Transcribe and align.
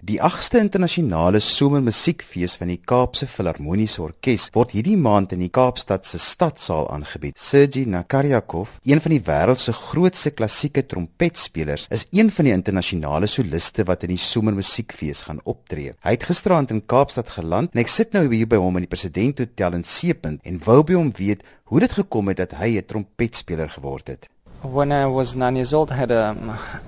Die 0.00 0.16
8ste 0.24 0.56
internasionale 0.64 1.42
somermusiekfees 1.44 2.54
van 2.56 2.70
die 2.72 2.78
Kaapse 2.80 3.26
Filharmoniese 3.28 4.00
Orkees 4.00 4.46
word 4.54 4.70
hierdie 4.72 4.96
maand 4.96 5.34
in 5.36 5.42
die 5.44 5.50
Kaapstad 5.52 6.08
se 6.08 6.16
Stadsaal 6.16 6.88
aangebied. 6.94 7.36
Sergei 7.36 7.84
Nakaryakov, 7.84 8.78
een 8.88 9.04
van 9.04 9.12
die 9.12 9.20
wêreld 9.26 9.60
se 9.60 9.74
grootste 9.76 10.32
klassieke 10.32 10.86
trompetspelers, 10.88 11.84
is 11.92 12.06
een 12.16 12.32
van 12.32 12.48
die 12.48 12.56
internasionale 12.56 13.28
soliste 13.28 13.84
wat 13.92 14.08
in 14.08 14.14
die 14.14 14.24
somermusiekfees 14.24 15.26
gaan 15.28 15.44
optree. 15.44 15.92
Hy 16.00 16.16
het 16.16 16.24
gisteraand 16.32 16.72
in 16.72 16.80
Kaapstad 16.80 17.36
geland 17.36 17.76
en 17.76 17.84
ek 17.84 17.92
sit 17.92 18.16
nou 18.16 18.24
hier 18.32 18.48
by 18.48 18.56
hom 18.56 18.80
in 18.80 18.88
die 18.88 18.94
President 18.96 19.44
Hotel 19.44 19.82
in 19.82 19.84
Seepunt 19.84 20.40
en 20.48 20.64
wou 20.64 20.80
by 20.80 20.96
hom 20.96 21.12
weet 21.20 21.44
hoe 21.68 21.84
dit 21.84 22.00
gekom 22.00 22.32
het 22.32 22.40
dat 22.40 22.56
hy 22.56 22.78
'n 22.80 22.88
trompetspeler 22.88 23.68
geword 23.68 24.08
het. 24.08 24.30
When 24.62 24.92
I 24.92 25.06
was 25.06 25.36
nine 25.36 25.56
years 25.56 25.72
old, 25.72 25.90
I 25.90 25.96
had 25.96 26.10
a 26.10 26.34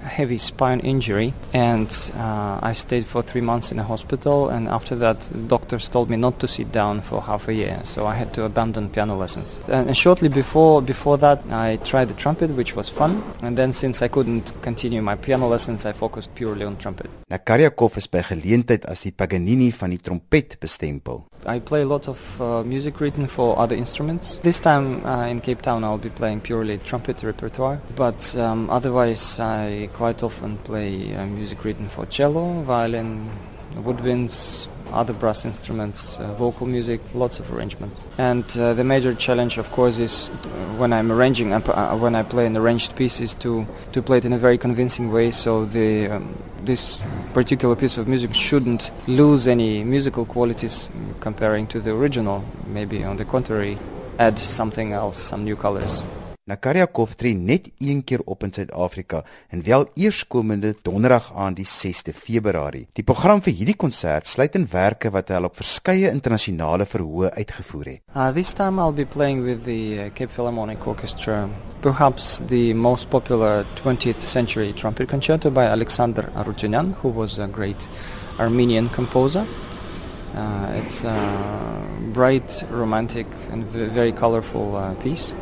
heavy 0.02 0.36
spine 0.36 0.80
injury, 0.80 1.32
and 1.54 1.88
uh, 2.14 2.58
I 2.62 2.74
stayed 2.74 3.06
for 3.06 3.22
three 3.22 3.40
months 3.40 3.72
in 3.72 3.78
a 3.78 3.82
hospital. 3.82 4.50
And 4.50 4.68
after 4.68 4.94
that, 4.96 5.26
doctors 5.48 5.88
told 5.88 6.10
me 6.10 6.18
not 6.18 6.38
to 6.40 6.48
sit 6.48 6.70
down 6.70 7.00
for 7.00 7.22
half 7.22 7.48
a 7.48 7.54
year, 7.54 7.80
so 7.84 8.06
I 8.06 8.14
had 8.14 8.34
to 8.34 8.44
abandon 8.44 8.90
piano 8.90 9.16
lessons. 9.16 9.56
And, 9.68 9.88
and 9.88 9.96
shortly 9.96 10.28
before 10.28 10.82
before 10.82 11.16
that, 11.18 11.50
I 11.50 11.76
tried 11.76 12.08
the 12.08 12.14
trumpet, 12.14 12.50
which 12.50 12.76
was 12.76 12.90
fun. 12.90 13.24
And 13.40 13.56
then, 13.56 13.72
since 13.72 14.02
I 14.02 14.08
couldn't 14.08 14.52
continue 14.60 15.00
my 15.00 15.16
piano 15.16 15.48
lessons, 15.48 15.86
I 15.86 15.92
focused 15.92 16.34
purely 16.34 16.66
on 16.66 16.76
trumpet. 16.76 17.08
Nakaryakov 17.30 17.96
is 17.96 18.06
by 18.06 18.20
geleentheid 18.20 18.84
as 18.84 19.04
die 19.04 19.16
Paganini 19.16 19.70
van 19.72 19.90
die 19.90 19.98
trompet 19.98 20.60
bestempel. 20.60 21.24
I 21.44 21.58
play 21.58 21.82
a 21.82 21.86
lot 21.86 22.08
of 22.08 22.40
uh, 22.40 22.62
music 22.62 23.00
written 23.00 23.26
for 23.26 23.58
other 23.58 23.74
instruments. 23.74 24.38
This 24.42 24.60
time 24.60 25.04
uh, 25.04 25.26
in 25.26 25.40
Cape 25.40 25.62
Town, 25.62 25.82
I'll 25.82 25.98
be 25.98 26.10
playing 26.10 26.40
purely 26.42 26.78
trumpet 26.78 27.22
repertoire. 27.22 27.80
But 27.96 28.36
um, 28.36 28.70
otherwise, 28.70 29.40
I 29.40 29.88
quite 29.92 30.22
often 30.22 30.58
play 30.58 31.14
uh, 31.14 31.26
music 31.26 31.64
written 31.64 31.88
for 31.88 32.06
cello, 32.06 32.62
violin, 32.62 33.30
woodwinds, 33.74 34.68
other 34.92 35.12
brass 35.12 35.44
instruments, 35.44 36.18
uh, 36.18 36.32
vocal 36.34 36.66
music, 36.66 37.00
lots 37.14 37.40
of 37.40 37.52
arrangements. 37.52 38.04
And 38.18 38.44
uh, 38.56 38.74
the 38.74 38.84
major 38.84 39.14
challenge, 39.14 39.58
of 39.58 39.70
course, 39.72 39.98
is 39.98 40.30
uh, 40.30 40.48
when 40.76 40.92
I'm 40.92 41.10
arranging, 41.10 41.52
uh, 41.52 41.96
when 41.96 42.14
I 42.14 42.22
play 42.22 42.46
an 42.46 42.56
arranged 42.56 42.94
piece, 42.94 43.20
is 43.20 43.34
to, 43.36 43.66
to 43.92 44.02
play 44.02 44.18
it 44.18 44.24
in 44.24 44.32
a 44.32 44.38
very 44.38 44.58
convincing 44.58 45.10
way 45.10 45.30
so 45.30 45.64
the, 45.64 46.08
um, 46.08 46.40
this 46.64 47.00
particular 47.32 47.76
piece 47.76 47.98
of 47.98 48.06
music 48.06 48.34
shouldn't 48.34 48.90
lose 49.06 49.48
any 49.48 49.84
musical 49.84 50.24
qualities 50.24 50.90
comparing 51.20 51.66
to 51.68 51.80
the 51.80 51.90
original. 51.90 52.44
Maybe, 52.66 53.04
on 53.04 53.16
the 53.16 53.24
contrary, 53.24 53.78
add 54.18 54.38
something 54.38 54.92
else, 54.92 55.18
some 55.18 55.44
new 55.44 55.56
colors. 55.56 56.06
Nakaryakov 56.50 57.12
tree 57.14 57.34
net 57.38 57.68
een 57.78 58.00
keer 58.04 58.20
op 58.24 58.42
in 58.42 58.52
Suid-Afrika 58.52 59.20
en 59.48 59.62
wel 59.62 59.86
eerskomende 59.94 60.74
donderdag 60.82 61.28
aan 61.34 61.54
die 61.54 61.66
6de 61.66 62.10
Februarie. 62.14 62.88
Die 62.92 63.04
program 63.06 63.38
vir 63.46 63.54
hierdie 63.54 63.76
konsert 63.78 64.26
sluit 64.26 64.58
in 64.58 64.66
werke 64.72 65.12
wat 65.14 65.30
hy 65.30 65.38
al 65.38 65.46
op 65.46 65.60
verskeie 65.60 66.10
internasionale 66.10 66.88
verhoë 66.90 67.30
uitgevoer 67.36 67.92
het. 67.92 68.02
Uh, 68.10 68.32
this 68.34 68.50
time 68.58 68.82
I'll 68.82 68.96
be 68.96 69.06
playing 69.06 69.44
with 69.46 69.62
the 69.68 69.78
uh, 69.94 70.10
Cape 70.10 70.34
Philharmonic 70.34 70.82
Orchestra, 70.86 71.46
perhaps 71.82 72.38
the 72.38 72.72
most 72.74 73.10
popular 73.10 73.66
20th 73.74 74.16
century 74.16 74.72
trumpet 74.72 75.08
concerto 75.08 75.50
by 75.50 75.64
Alexander 75.64 76.22
Arutyunyan, 76.36 76.94
who 76.94 77.08
was 77.08 77.40
a 77.40 77.48
great 77.48 77.88
Armenian 78.38 78.88
composer. 78.88 79.46
Uh, 80.34 80.72
it's 80.76 81.02
a 81.04 82.00
bright, 82.12 82.64
romantic 82.70 83.26
and 83.50 83.66
very 83.66 84.12
colorful 84.12 84.76
uh, 84.76 84.94
piece. 84.94 85.34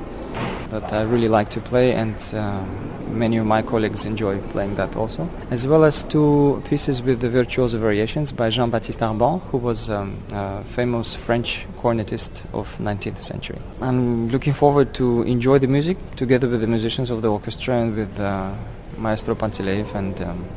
That 0.70 0.92
I 0.92 1.02
really 1.02 1.28
like 1.28 1.50
to 1.50 1.60
play, 1.60 1.92
and 1.92 2.14
uh, 2.32 2.64
many 3.08 3.36
of 3.36 3.46
my 3.46 3.62
colleagues 3.62 4.04
enjoy 4.04 4.40
playing 4.50 4.76
that 4.76 4.96
also. 4.96 5.28
As 5.50 5.66
well 5.66 5.84
as 5.84 6.04
two 6.04 6.62
pieces 6.64 7.02
with 7.02 7.20
the 7.20 7.28
virtuoso 7.28 7.78
variations 7.78 8.32
by 8.32 8.50
Jean-Baptiste 8.50 9.00
Arban, 9.00 9.40
who 9.50 9.58
was 9.58 9.90
um, 9.90 10.22
a 10.32 10.64
famous 10.64 11.14
French 11.14 11.66
cornetist 11.76 12.44
of 12.52 12.68
19th 12.78 13.22
century. 13.22 13.58
I'm 13.80 14.28
looking 14.28 14.52
forward 14.52 14.94
to 14.94 15.22
enjoy 15.22 15.58
the 15.58 15.68
music 15.68 15.96
together 16.16 16.48
with 16.48 16.60
the 16.60 16.66
musicians 16.66 17.10
of 17.10 17.22
the 17.22 17.30
orchestra 17.30 17.74
and 17.74 17.96
with 17.96 18.20
uh, 18.20 18.54
Maestro 18.96 19.34
Pantilev, 19.34 19.94
and 19.94 20.20
um, 20.22 20.48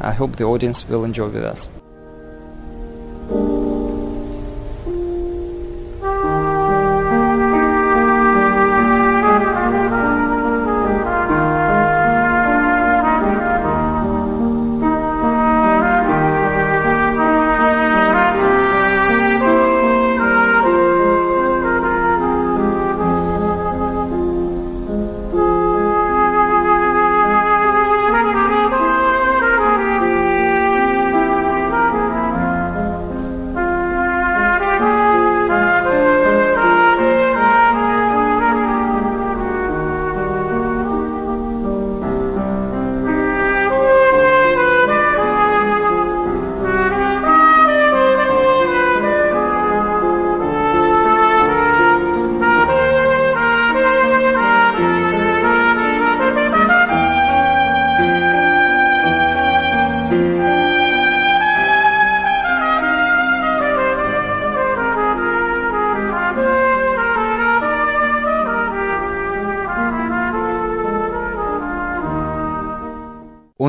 I 0.00 0.12
hope 0.12 0.36
the 0.36 0.44
audience 0.44 0.88
will 0.88 1.04
enjoy 1.04 1.28
with 1.28 1.44
us. 1.44 1.68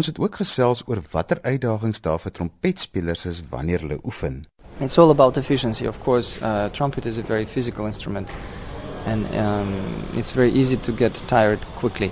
Ons 0.02 0.10
het 0.10 0.20
ook 0.20 0.36
gesels 0.36 0.80
oor 0.90 0.98
watter 1.12 1.38
uitdagings 1.46 2.00
daar 2.02 2.18
vir 2.20 2.32
trompetspelers 2.34 3.26
is 3.30 3.42
wanneer 3.50 3.84
hulle 3.84 4.00
oefen. 4.02 4.40
It's 4.80 4.98
all 4.98 5.12
about 5.14 5.38
efficiency, 5.38 5.86
of 5.86 6.00
course. 6.02 6.40
Uh, 6.42 6.72
trumpet 6.72 7.06
is 7.06 7.18
a 7.18 7.22
very 7.22 7.46
physical 7.46 7.86
instrument, 7.86 8.32
and 9.06 9.26
um, 9.36 9.76
it's 10.18 10.32
very 10.32 10.50
easy 10.50 10.78
to 10.78 10.92
get 10.92 11.22
tired 11.28 11.60
quickly. 11.80 12.12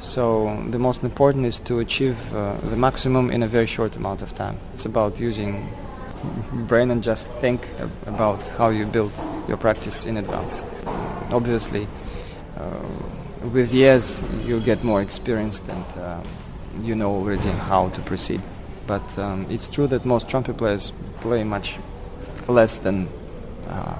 So 0.00 0.48
the 0.70 0.78
most 0.78 1.02
important 1.02 1.44
is 1.44 1.60
to 1.64 1.78
achieve 1.78 2.16
uh, 2.32 2.56
the 2.70 2.76
maximum 2.76 3.30
in 3.30 3.42
a 3.42 3.48
very 3.48 3.66
short 3.66 3.96
amount 3.96 4.22
of 4.22 4.32
time. 4.34 4.56
It's 4.72 4.86
about 4.86 5.20
using 5.20 5.68
brain 6.66 6.90
and 6.90 7.04
just 7.04 7.28
think 7.40 7.68
about 8.06 8.48
how 8.56 8.70
you 8.70 8.86
build 8.86 9.12
your 9.46 9.58
practice 9.58 10.06
in 10.08 10.16
advance. 10.16 10.64
Obviously, 11.30 11.86
uh, 12.56 13.50
with 13.52 13.74
years 13.74 14.24
you 14.46 14.58
get 14.60 14.82
more 14.82 15.02
experienced 15.02 15.68
and. 15.68 16.24
You 16.80 16.94
know 16.94 17.10
already 17.10 17.48
how 17.48 17.88
to 17.90 18.00
proceed. 18.02 18.42
But 18.86 19.18
um, 19.18 19.46
it's 19.50 19.68
true 19.68 19.86
that 19.88 20.04
most 20.04 20.28
trumpet 20.28 20.56
players 20.56 20.92
play 21.20 21.42
much 21.44 21.78
less 22.48 22.78
than 22.78 23.08
uh, 23.68 23.96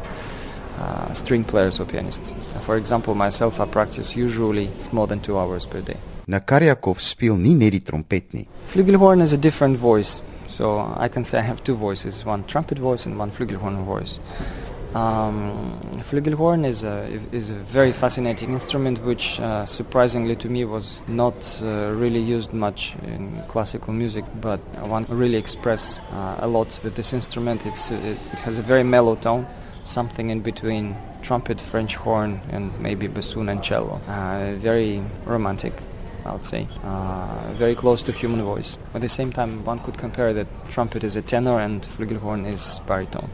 uh, 0.78 1.12
string 1.12 1.42
players 1.44 1.80
or 1.80 1.86
pianists. 1.86 2.34
For 2.64 2.76
example, 2.76 3.14
myself, 3.14 3.60
I 3.60 3.66
practice 3.66 4.14
usually 4.14 4.70
more 4.92 5.06
than 5.06 5.20
two 5.20 5.38
hours 5.38 5.66
per 5.66 5.80
day. 5.80 5.96
Nakaryakov 6.28 7.00
speel 7.00 7.36
nie 7.36 7.54
net 7.54 7.72
die 7.72 7.80
trompet 7.80 8.32
nie. 8.34 8.48
Flugelhorn 8.68 9.22
is 9.22 9.32
a 9.32 9.38
different 9.38 9.78
voice. 9.78 10.22
So 10.48 10.94
I 10.96 11.08
can 11.08 11.24
say 11.24 11.38
I 11.38 11.42
have 11.42 11.62
two 11.64 11.74
voices, 11.74 12.24
one 12.24 12.44
trumpet 12.44 12.78
voice 12.78 13.06
and 13.06 13.18
one 13.18 13.30
flugelhorn 13.30 13.84
voice. 13.84 14.20
Um, 14.94 15.78
flugelhorn 16.08 16.64
is 16.64 16.82
a, 16.82 17.04
is 17.32 17.50
a 17.50 17.54
very 17.54 17.92
fascinating 17.92 18.52
instrument 18.52 19.02
which 19.04 19.38
uh, 19.40 19.66
surprisingly 19.66 20.36
to 20.36 20.48
me 20.48 20.64
was 20.64 21.02
not 21.06 21.60
uh, 21.62 21.92
really 21.92 22.20
used 22.20 22.52
much 22.52 22.94
in 23.02 23.42
classical 23.48 23.92
music 23.92 24.24
but 24.40 24.60
one 24.86 25.04
really 25.08 25.36
express 25.36 25.98
uh, 26.12 26.36
a 26.40 26.46
lot 26.46 26.80
with 26.82 26.94
this 26.94 27.12
instrument 27.12 27.66
it's, 27.66 27.90
it, 27.90 28.18
it, 28.32 28.38
has 28.38 28.56
a 28.56 28.62
very 28.62 28.84
mellow 28.84 29.16
tone 29.16 29.46
something 29.84 30.30
in 30.30 30.40
between 30.40 30.96
trumpet 31.20 31.60
french 31.60 31.96
horn 31.96 32.40
and 32.50 32.72
maybe 32.80 33.06
bassoon 33.06 33.48
and 33.48 33.62
cello 33.62 34.00
uh, 34.08 34.54
very 34.56 35.02
romantic 35.24 35.74
I 36.24 36.32
would 36.32 36.44
say, 36.44 36.66
uh, 36.82 37.52
very 37.54 37.76
close 37.76 38.02
to 38.02 38.10
human 38.10 38.42
voice. 38.42 38.78
At 38.94 39.00
the 39.00 39.08
same 39.08 39.32
time, 39.32 39.64
one 39.64 39.78
could 39.78 39.96
compare 39.96 40.32
that 40.32 40.48
trumpet 40.68 41.04
is 41.04 41.14
a 41.14 41.22
tenor 41.22 41.60
and 41.60 41.82
flugelhorn 41.82 42.50
is 42.50 42.80
baritone. 42.84 43.30